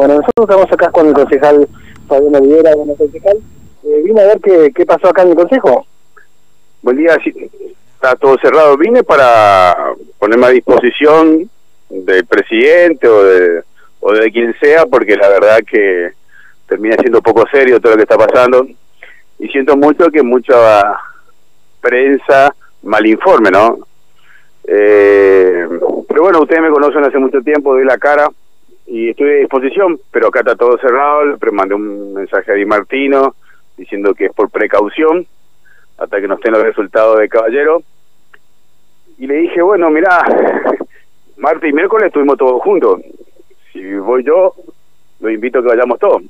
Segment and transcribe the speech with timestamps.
[0.00, 1.68] Bueno, nosotros estamos acá con el concejal
[2.08, 3.36] Fabián Olivera, bueno, concejal.
[3.84, 5.86] Eh, vine a ver qué, qué pasó acá en el consejo.
[6.80, 7.18] Buen día,
[7.96, 8.78] está todo cerrado.
[8.78, 9.76] Vine para
[10.18, 11.50] ponerme a disposición
[11.90, 13.62] del presidente o de,
[14.00, 16.12] o de quien sea, porque la verdad que
[16.66, 18.66] termina siendo poco serio todo lo que está pasando.
[19.38, 20.98] Y siento mucho que mucha
[21.82, 22.54] prensa
[22.84, 23.80] malinforme, ¿no?
[24.64, 25.68] Eh,
[26.08, 28.30] pero bueno, ustedes me conocen hace mucho tiempo, doy la cara
[28.92, 32.64] y estoy a disposición, pero acá está todo cerrado, le mandé un mensaje a Di
[32.64, 33.36] Martino
[33.76, 35.26] diciendo que es por precaución,
[35.96, 37.84] hasta que no estén los resultados de Caballero.
[39.16, 40.24] Y le dije, bueno, mirá,
[41.36, 43.00] martes y miércoles estuvimos todos juntos.
[43.72, 44.54] Si voy yo,
[45.20, 46.22] lo invito a que vayamos todos.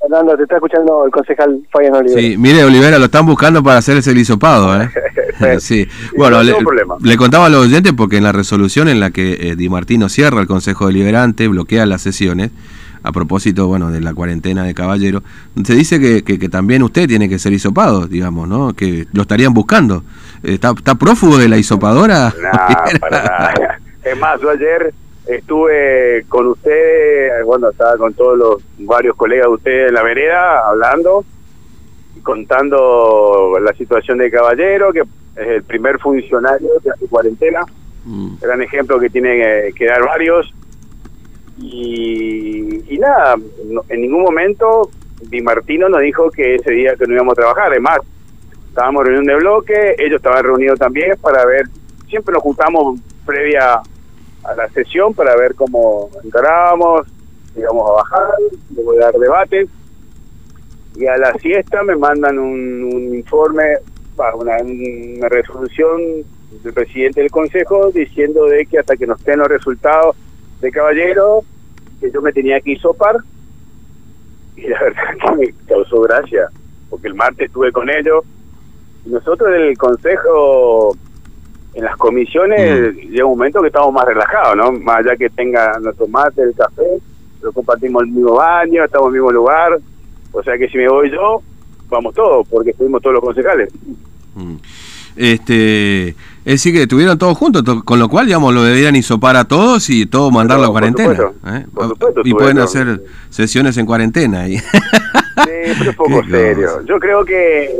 [0.00, 2.20] Fernando, te está escuchando el concejal Fabián Olivera.
[2.20, 4.90] Sí, mire, Olivera, lo están buscando para hacer ese hisopado, ¿eh?
[5.58, 5.86] sí.
[6.16, 6.54] Bueno, le,
[7.00, 10.08] le, contaba a los oyentes porque en la resolución en la que eh, Di Martino
[10.08, 12.50] cierra el Consejo Deliberante, bloquea las sesiones,
[13.02, 15.22] a propósito, bueno, de la cuarentena de Caballero,
[15.62, 18.72] se dice que, que, también usted tiene que ser hisopado, digamos, ¿no?
[18.72, 20.02] Que lo estarían buscando.
[20.42, 22.32] ¿Está, está prófugo de la hisopadora?
[22.42, 23.78] No, para nada.
[24.02, 24.94] Es más, yo ayer
[25.26, 30.66] estuve con usted, bueno, estaba con todos los varios colegas de usted en la vereda
[30.68, 31.24] hablando,
[32.24, 37.60] contando la situación de Caballero, que es el primer funcionario que hace cuarentena,
[38.04, 38.38] mm.
[38.40, 40.52] gran ejemplo que tiene que dar varios.
[41.58, 43.36] Y, nada,
[43.88, 44.90] en ningún momento
[45.22, 47.98] Di Martino nos dijo que ese día que no íbamos a trabajar, además,
[48.68, 51.66] estábamos en reunión de bloque, ellos estaban reunidos también para ver,
[52.08, 57.06] siempre nos juntamos previa a la sesión para ver cómo encarábamos,
[57.56, 58.34] íbamos a bajar,
[58.74, 59.68] luego dar debate.
[60.96, 63.64] Y a la siesta me mandan un, informe,
[64.16, 66.24] una, una resolución
[66.62, 70.16] del presidente del Consejo diciendo de que hasta que nos estén los resultados
[70.60, 71.42] de Caballero,
[72.00, 73.16] que yo me tenía que isopar.
[74.56, 76.48] Y la verdad que me causó gracia,
[76.90, 78.24] porque el martes estuve con ellos.
[79.04, 80.96] Y nosotros del Consejo
[81.74, 84.70] en las comisiones llega un momento que estamos más relajados, ¿no?
[84.72, 87.00] Más allá que tenga nuestro mate, el café,
[87.42, 89.78] lo compartimos el mismo baño, estamos en el mismo lugar.
[90.34, 91.40] O sea que si me voy yo,
[91.88, 93.70] vamos todos, porque estuvimos todos los concejales.
[94.34, 94.56] Mm.
[95.16, 99.44] Este, es decir, que estuvieron todos juntos, con lo cual, digamos, lo deberían isopar a
[99.44, 101.32] todos y todo mandarlo a cuarentena.
[101.46, 101.64] ¿eh?
[102.24, 104.46] y pueden hacer sesiones en cuarentena.
[104.46, 104.60] Sí,
[105.78, 106.84] pero es poco serio.
[106.84, 107.70] Yo creo que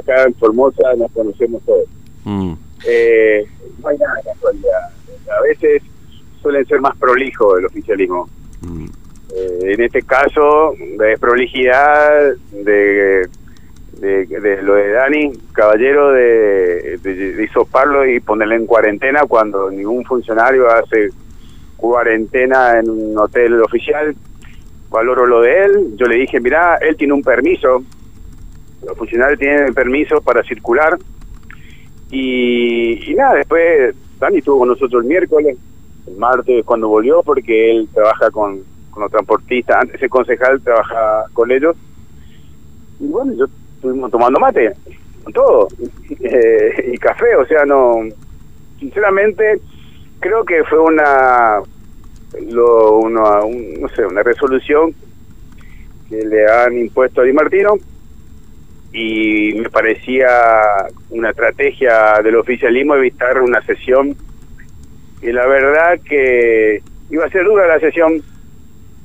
[0.00, 1.86] acá en Formosa nos conocemos todos.
[2.24, 2.52] Mm.
[2.86, 3.44] Eh,
[3.82, 4.90] no hay nada de casualidad.
[5.38, 5.82] A veces
[6.40, 8.28] suelen ser más prolijos el oficialismo.
[8.60, 8.86] Mm.
[9.34, 13.28] Eh, en este caso, de prolijidad, de,
[14.00, 21.10] de, lo de Dani, caballero, de, de, y ponerle en cuarentena cuando ningún funcionario hace
[21.76, 24.14] cuarentena en un hotel oficial.
[24.90, 25.96] Valoro lo de él.
[25.96, 27.82] Yo le dije, mira, él tiene un permiso.
[28.84, 30.98] Los funcionarios tienen permiso para circular
[32.10, 35.56] y, nada, después Dani estuvo con nosotros el miércoles,
[36.06, 41.24] el martes cuando volvió, porque él trabaja con, con los transportistas, antes el concejal trabaja
[41.32, 41.76] con ellos.
[42.98, 43.46] Y bueno, yo
[43.76, 44.72] estuvimos tomando mate,
[45.24, 45.68] con todo,
[46.20, 48.00] eh, y café, o sea, no,
[48.78, 49.60] sinceramente
[50.20, 51.60] creo que fue una,
[52.48, 53.40] lo, una,
[53.78, 54.94] no sé, una resolución
[56.08, 57.74] que le han impuesto a Di Martino.
[58.92, 60.26] Y me parecía
[61.10, 64.16] una estrategia del oficialismo evitar una sesión
[65.22, 68.20] y la verdad que iba a ser dura la sesión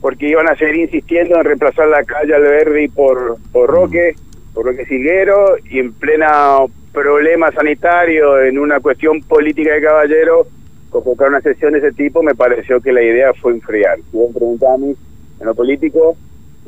[0.00, 4.14] porque iban a seguir insistiendo en reemplazar la calle Alberdi por, por Roque,
[4.54, 6.58] por Roque Silguero y en plena
[6.92, 10.46] problema sanitario, en una cuestión política de caballero,
[10.90, 13.98] convocar una sesión de ese tipo me pareció que la idea fue enfriar.
[14.10, 14.30] Si vos
[14.78, 14.94] mí,
[15.40, 16.16] en lo político,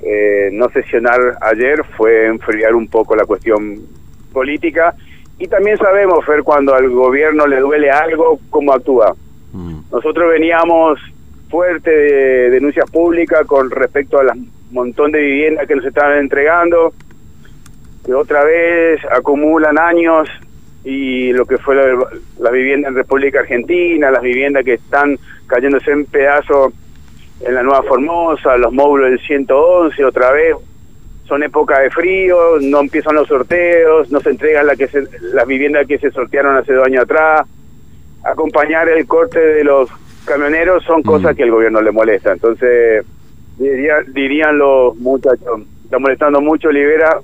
[0.00, 3.80] eh, no sesionar ayer fue enfriar un poco la cuestión
[4.32, 4.94] política
[5.38, 9.14] y también sabemos, Fer, cuando al gobierno le duele algo, cómo actúa.
[9.52, 9.80] Mm.
[9.90, 11.00] Nosotros veníamos
[11.52, 14.38] fuerte de denuncias públicas con respecto a las
[14.70, 16.94] montón de viviendas que nos estaban entregando,
[18.06, 20.30] que otra vez acumulan años
[20.82, 22.06] y lo que fue la,
[22.40, 26.72] la vivienda en República Argentina, las viviendas que están cayéndose en pedazos
[27.42, 30.56] en la Nueva Formosa, los módulos del 111 otra vez.
[31.26, 35.46] Son época de frío, no empiezan los sorteos, no se entregan la que se, las
[35.46, 37.46] viviendas que se sortearon hace dos años atrás.
[38.24, 39.90] Acompañar el corte de los
[40.24, 41.36] camioneros son cosas mm.
[41.36, 42.32] que al gobierno le molesta.
[42.32, 43.04] Entonces,
[43.58, 47.18] dirían los muchachos, está molestando mucho, libera,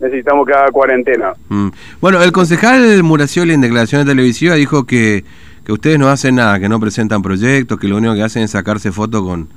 [0.00, 1.32] necesitamos que haga cuarentena.
[1.48, 1.68] Mm.
[2.00, 5.24] Bueno, el concejal Muracioli en declaraciones televisivas dijo que
[5.66, 8.52] que ustedes no hacen nada, que no presentan proyectos, que lo único que hacen es
[8.52, 9.48] sacarse fotos con,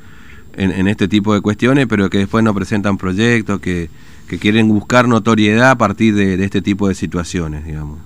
[0.57, 3.91] en, este tipo de cuestiones, pero que después no presentan proyectos, que,
[4.27, 7.99] que quieren buscar notoriedad a partir de, este tipo de situaciones, digamos.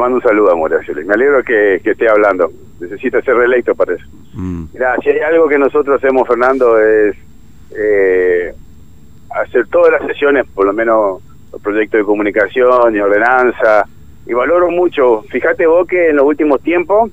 [0.00, 0.94] Mando un saludo a Moracio.
[0.94, 2.50] Me alegro que, que esté hablando.
[2.80, 4.06] Necesita ser reelecto para eso.
[4.32, 4.64] Mm.
[5.02, 7.14] si hay algo que nosotros hacemos, Fernando, es
[7.76, 8.54] eh,
[9.30, 13.86] hacer todas las sesiones, por lo menos los proyectos de comunicación y ordenanza,
[14.26, 15.22] y valoro mucho.
[15.28, 17.10] Fíjate vos que en los últimos tiempos,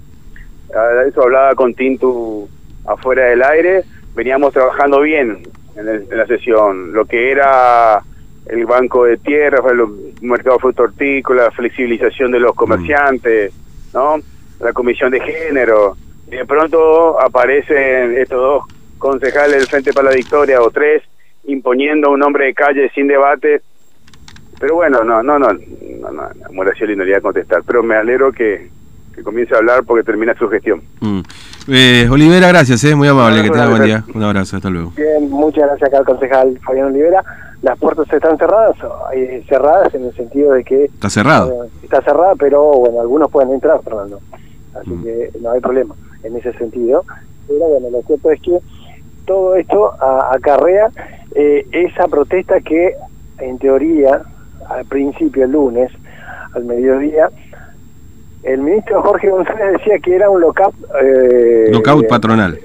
[1.08, 2.48] eso hablaba con Tintu
[2.86, 3.84] afuera del aire,
[4.16, 5.44] veníamos trabajando bien
[5.76, 6.94] en, la sesión.
[6.94, 8.02] Lo que era
[8.50, 9.86] el banco de tierra, el
[10.22, 12.58] mercado fruto hortícola, flexibilización de los mm.
[12.58, 13.54] comerciantes,
[13.94, 14.18] ¿no?
[14.60, 15.96] La comisión de género.
[16.28, 18.64] Y de pronto aparecen estos dos
[18.98, 21.04] concejales del Frente para la Victoria o tres
[21.48, 23.62] imponiendo un nombre de calle sin debate.
[24.60, 26.64] Pero bueno, no, no, no, no, no, no
[26.96, 28.70] no le a contestar, pero me alegro que,
[29.16, 30.82] que comience a hablar porque termina su gestión.
[31.00, 31.22] Mm.
[31.70, 34.04] Eh, Olivera, gracias, eh, muy amable, que tenga buen día.
[34.14, 34.94] Un abrazo, hasta luego.
[34.96, 37.24] Bien, muchas gracias acá al concejal Fabián Olivera.
[37.62, 38.76] Las puertas están cerradas,
[39.14, 40.86] eh, cerradas en el sentido de que...
[40.86, 41.66] Está cerrado.
[41.84, 44.20] está cerrada, pero bueno, algunos pueden entrar, Fernando.
[44.80, 45.04] Así mm.
[45.04, 47.04] que no hay problema en ese sentido.
[47.48, 48.60] Pero bueno, lo cierto es que
[49.26, 50.90] todo esto acarrea
[51.36, 52.96] eh, esa protesta que
[53.40, 54.22] en teoría
[54.70, 55.92] al principio el lunes
[56.54, 57.30] al mediodía
[58.44, 60.74] el ministro Jorge González decía que era un lockout
[61.04, 62.58] eh, lockout patronal.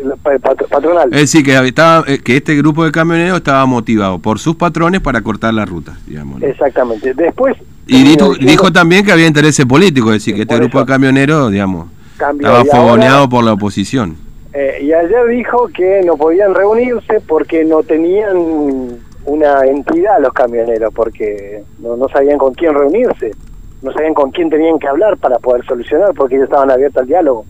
[0.71, 1.13] patronal.
[1.13, 5.01] Es decir que estaba eh, que este grupo de camioneros estaba motivado por sus patrones
[5.01, 7.15] para cortar la ruta digamos exactamente.
[7.15, 10.87] Después y dijo, dijo, también que había intereses políticos es decir que este grupo de
[10.87, 14.17] camioneros digamos estaba fogoneado por la oposición.
[14.55, 18.37] Eh, y ayer dijo que no podían reunirse porque no tenían
[19.25, 23.33] una entidad los camioneros, porque no, no sabían con quién reunirse,
[23.83, 27.09] no sabían con quién tenían que hablar para poder solucionar, porque ellos estaban abiertos al
[27.09, 27.45] diálogo.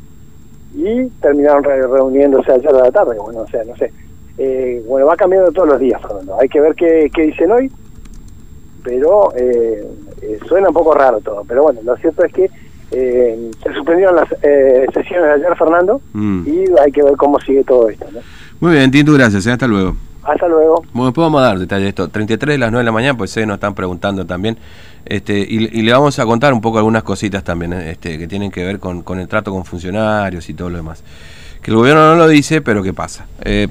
[0.75, 3.93] Y terminaron reuniéndose ayer a la tarde, bueno, o sea, no sé.
[4.39, 6.39] Eh, bueno, va cambiando todos los días, Fernando.
[6.41, 7.71] Hay que ver qué, qué dicen hoy,
[8.83, 9.87] pero eh,
[10.49, 11.45] suena un poco raro todo.
[11.47, 12.51] Pero bueno, lo cierto es que
[12.93, 16.47] eh, se suspendieron las eh, sesiones de ayer, Fernando, mm.
[16.47, 18.07] y hay que ver cómo sigue todo esto.
[18.61, 19.47] Muy bien, Tinto, gracias.
[19.47, 19.53] ¿eh?
[19.53, 19.97] Hasta luego.
[20.23, 20.83] Hasta luego.
[20.93, 22.09] Bueno, después vamos a dar detalles de esto.
[22.09, 24.57] 33 de las 9 de la mañana, pues se nos están preguntando también.
[25.05, 28.65] Este, y, le vamos a contar un poco algunas cositas también este, que tienen que
[28.65, 31.03] ver con, el trato con funcionarios y todo lo demás.
[31.61, 33.27] Que el gobierno no lo dice, pero ¿qué pasa?